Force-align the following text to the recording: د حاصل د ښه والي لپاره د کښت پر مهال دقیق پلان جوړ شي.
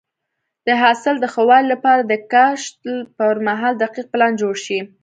د 0.67 0.69
حاصل 0.81 1.15
د 1.19 1.25
ښه 1.33 1.43
والي 1.49 1.67
لپاره 1.73 2.01
د 2.05 2.13
کښت 2.31 2.73
پر 3.17 3.33
مهال 3.47 3.73
دقیق 3.83 4.05
پلان 4.13 4.31
جوړ 4.41 4.55
شي. 4.65 4.79